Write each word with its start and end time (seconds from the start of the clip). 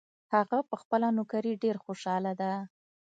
هغه 0.33 0.57
په 0.69 0.75
خپله 0.81 1.07
نوکري 1.17 1.53
ډېر 1.63 1.75
خوشحاله 1.83 2.33
ده 2.41 2.51